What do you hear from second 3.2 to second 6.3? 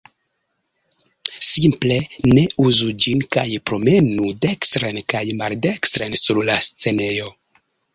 kaj promenu dekstren kaj maldekstren